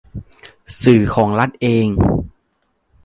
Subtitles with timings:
[0.81, 1.87] สื่อของรัฐเอง